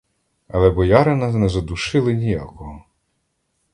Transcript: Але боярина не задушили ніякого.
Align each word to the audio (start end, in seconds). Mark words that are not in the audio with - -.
Але 0.47 0.69
боярина 0.69 1.31
не 1.33 1.49
задушили 1.49 2.13
ніякого. 2.13 2.83